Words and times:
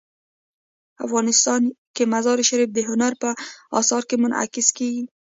افغانستان 1.05 1.61
کې 1.95 2.03
مزارشریف 2.13 2.69
د 2.73 2.79
هنر 2.89 3.13
په 3.21 3.29
اثار 3.79 4.03
کې 4.09 4.15
منعکس 4.23 4.67
کېږي. 4.77 5.03